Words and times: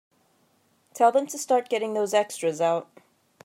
Tell 0.95 1.11
them 1.11 1.27
to 1.27 1.37
start 1.37 1.69
getting 1.69 1.93
those 1.93 2.11
extras 2.11 2.59
out. 2.59 2.89